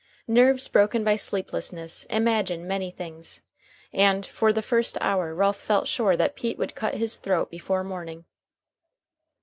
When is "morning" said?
7.83-8.25